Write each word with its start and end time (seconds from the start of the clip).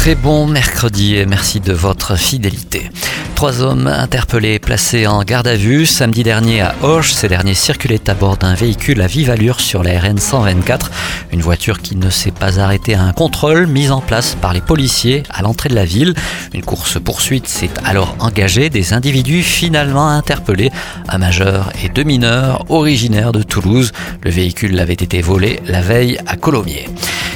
Très 0.00 0.14
bon 0.14 0.46
mercredi 0.46 1.16
et 1.16 1.26
merci 1.26 1.60
de 1.60 1.74
votre 1.74 2.16
fidélité. 2.16 2.90
Trois 3.34 3.60
hommes 3.60 3.86
interpellés 3.86 4.58
placés 4.58 5.06
en 5.06 5.22
garde 5.24 5.46
à 5.46 5.56
vue 5.56 5.84
samedi 5.84 6.22
dernier 6.22 6.62
à 6.62 6.74
Auch. 6.82 7.04
Ces 7.04 7.28
derniers 7.28 7.52
circulaient 7.52 8.08
à 8.08 8.14
bord 8.14 8.38
d'un 8.38 8.54
véhicule 8.54 9.02
à 9.02 9.06
vive 9.06 9.28
allure 9.28 9.60
sur 9.60 9.82
la 9.82 10.00
RN 10.00 10.16
124. 10.16 10.90
Une 11.34 11.42
voiture 11.42 11.82
qui 11.82 11.96
ne 11.96 12.08
s'est 12.08 12.30
pas 12.30 12.58
arrêtée 12.60 12.94
à 12.94 13.02
un 13.02 13.12
contrôle 13.12 13.66
mis 13.66 13.90
en 13.90 14.00
place 14.00 14.38
par 14.40 14.54
les 14.54 14.62
policiers 14.62 15.22
à 15.28 15.42
l'entrée 15.42 15.68
de 15.68 15.74
la 15.74 15.84
ville. 15.84 16.14
Une 16.54 16.62
course-poursuite 16.62 17.46
s'est 17.46 17.68
alors 17.84 18.16
engagée. 18.20 18.70
Des 18.70 18.94
individus 18.94 19.42
finalement 19.42 20.08
interpellés, 20.08 20.70
un 21.10 21.18
majeur 21.18 21.74
et 21.84 21.90
deux 21.90 22.04
mineurs 22.04 22.64
originaires 22.70 23.32
de 23.32 23.42
Toulouse. 23.42 23.92
Le 24.22 24.30
véhicule 24.30 24.80
avait 24.80 24.94
été 24.94 25.20
volé 25.20 25.60
la 25.66 25.82
veille 25.82 26.18
à 26.26 26.36
Colomiers. 26.36 26.88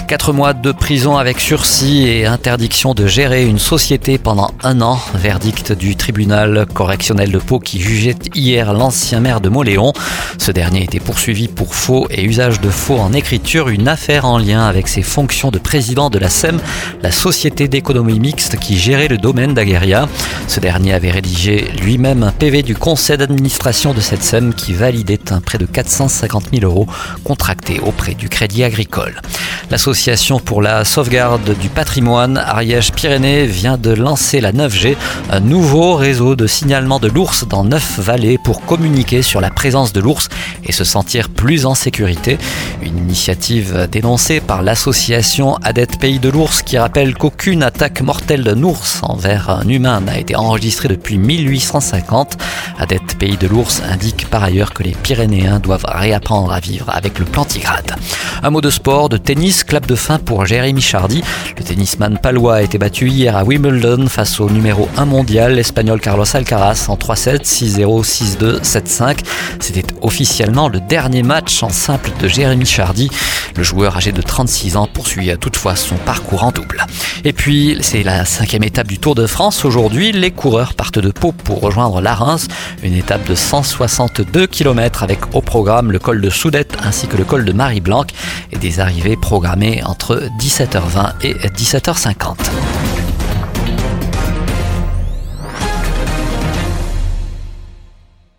Quatre 0.07 0.35
mois 0.35 0.53
de 0.53 0.71
prison 0.71 1.17
avec 1.17 1.41
sursis 1.41 2.07
et 2.07 2.27
interdiction 2.27 2.93
de 2.93 3.07
gérer 3.07 3.47
une 3.47 3.59
société 3.59 4.19
pendant 4.19 4.51
un 4.63 4.83
an. 4.83 5.01
Verdict 5.15 5.73
du 5.73 5.97
tribunal 5.97 6.67
correctionnel 6.73 7.33
de 7.33 7.39
Pau 7.39 7.59
qui 7.59 7.81
jugeait 7.81 8.15
hier 8.35 8.75
l'ancien 8.75 9.21
maire 9.21 9.41
de 9.41 9.49
Moléon. 9.49 9.95
Ce 10.39 10.53
dernier 10.53 10.85
était 10.85 11.01
poursuivi 11.01 11.49
pour 11.49 11.75
faux 11.75 12.07
et 12.11 12.23
usage 12.23 12.61
de 12.61 12.69
faux 12.69 12.99
en 12.99 13.15
écriture, 13.15 13.71
une 13.71 13.89
affaire 13.89 14.27
en 14.27 14.37
lien 14.37 14.67
avec 14.67 14.89
ses 14.89 15.03
fonctions 15.03 15.51
de 15.51 15.59
président 15.59 16.11
de 16.11 16.19
la 16.19 16.29
SEM, 16.29 16.61
la 17.03 17.11
société 17.11 17.67
d'économie 17.67 18.21
mixte 18.21 18.59
qui 18.59 18.77
gérait 18.77 19.09
le 19.09 19.17
domaine 19.17 19.55
d'Agueria. 19.55 20.07
Ce 20.49 20.61
dernier 20.61 20.93
avait 20.93 21.13
rédigé 21.13 21.71
lui-même 21.81 22.23
un 22.23 22.33
PV 22.33 22.63
du 22.63 22.77
conseil 22.77 23.17
d'administration 23.17 23.95
de 23.95 24.01
cette 24.01 24.23
SEM 24.23 24.53
qui 24.53 24.75
validait 24.75 25.33
un 25.33 25.41
prêt 25.41 25.59
de 25.59 25.67
450 25.67 26.51
000 26.53 26.71
euros 26.71 26.87
contracté 27.25 27.81
auprès 27.81 28.15
du 28.15 28.29
Crédit 28.29 28.65
Agricole. 28.65 29.23
L'Association 29.71 30.39
pour 30.39 30.63
la 30.63 30.85
sauvegarde 30.85 31.57
du 31.59 31.69
patrimoine 31.69 32.37
Ariège-Pyrénées 32.37 33.47
vient 33.47 33.79
de 33.79 33.91
lancer 33.91 34.41
la 34.41 34.53
9G, 34.53 34.97
un 35.31 35.41
nouveau 35.41 35.95
réseau 35.95 36.37
de 36.37 36.47
signalement 36.47 36.99
de 36.99 37.09
l'ours 37.09 37.47
dans 37.47 37.65
neuf 37.65 37.99
vallées 37.99 38.39
pour 38.39 38.65
communiquer 38.65 39.23
sur 39.23 39.41
la 39.41 39.51
présence 39.51 39.93
de 39.93 40.01
l'ours 40.01 40.29
et 40.65 40.73
se 40.73 40.85
sentir 40.85 41.31
plus 41.31 41.67
en 41.67 41.75
sécurité. 41.75 42.39
Une 42.83 42.99
initiative 42.99 43.89
dénoncée 43.91 44.41
par 44.41 44.63
l'association 44.63 45.57
Adet 45.63 45.87
Pays 45.99 46.19
de 46.19 46.29
l'ours 46.29 46.63
qui 46.63 46.77
rappelle 46.77 47.15
qu'aucune 47.15 47.63
attaque 47.63 48.03
mortelle 48.03 48.45
d'un 48.45 48.63
ours 48.63 49.01
envers 49.03 49.51
un 49.51 49.67
humain 49.69 50.01
n'a 50.01 50.19
été 50.19 50.37
enregistrée 50.37 50.89
depuis 50.89 51.17
1850. 51.17 52.37
Adet 52.79 53.01
Pays 53.19 53.39
de 53.39 53.47
l'ours 53.47 53.83
indique 53.89 54.29
par 54.29 54.45
ailleurs 54.45 54.75
que 54.75 54.83
les 54.83 54.93
Pyrénéens 54.93 55.59
doivent 55.59 55.87
réapprendre 55.89 56.53
à 56.53 56.61
vivre 56.61 56.91
avec 56.91 57.19
le 57.19 57.25
plantigrade. 57.25 57.97
Un 58.43 58.51
mot 58.51 58.61
de 58.61 58.71
sport, 58.71 59.09
de 59.09 59.17
tennis, 59.17 59.54
clap 59.63 59.87
de 59.87 59.95
fin 59.95 60.19
pour 60.19 60.47
Jérémy 60.47 60.81
Chardy. 60.81 61.23
Le 61.57 61.63
tennisman 61.63 62.19
palois 62.19 62.57
a 62.57 62.63
été 62.63 62.79
battu 62.79 63.09
hier 63.09 63.37
à 63.37 63.45
Wimbledon 63.45 64.09
face 64.09 64.41
au 64.41 64.51
numéro 64.51 64.89
1 64.97 65.05
mondial, 65.05 65.55
l'espagnol 65.55 66.01
Carlos 66.01 66.25
Alcaraz 66.35 66.87
en 66.89 66.97
3-7, 66.97 67.45
6-0, 67.45 68.05
6-2, 68.05 68.63
7-5. 68.63 69.19
C'était 69.61 69.85
officiellement 70.01 70.69
le 70.69 70.81
dernier 70.81 71.23
match 71.23 71.63
en 71.63 71.69
simple 71.69 72.11
de 72.21 72.27
Jérémy 72.27 72.67
Chardy. 72.67 73.11
Le 73.57 73.63
joueur 73.63 73.97
âgé 73.97 74.11
de 74.11 74.23
36 74.23 74.77
ans 74.77 74.89
poursuit 74.93 75.31
toutefois 75.39 75.77
son 75.77 75.97
parcours 75.97 76.43
en 76.43 76.51
double. 76.51 76.85
Et 77.25 77.33
puis, 77.33 77.79
c'est 77.81 78.03
la 78.03 78.25
cinquième 78.25 78.65
étape 78.65 78.89
du 78.89 78.99
Tour 78.99 79.15
de 79.15 79.27
France. 79.27 79.65
Aujourd'hui, 79.65 80.11
les 80.11 80.33
coureurs 80.33 80.75
partent 80.75 80.99
de 80.99 81.13
Pau 81.13 81.31
pour 81.31 81.61
rejoindre 81.61 82.01
la 82.01 82.15
Reims, 82.15 82.49
une 82.83 82.95
étape 82.95 83.29
de 83.29 83.35
162 83.37 84.49
km 84.49 85.05
avec 85.05 85.35
au 85.35 85.41
programme 85.41 85.93
le 85.93 85.99
col 86.01 86.21
de 86.21 86.31
Soudette 86.31 86.77
ainsi 86.83 87.07
que 87.07 87.17
le 87.17 87.25
col 87.25 87.45
de 87.45 87.53
Marie-Blanque 87.53 88.11
et 88.51 88.57
des 88.57 88.81
arrivées 88.81 89.17
programmées 89.17 89.44
entre 89.85 90.29
17h20 90.39 91.13
et 91.23 91.35
17h50. 91.49 92.94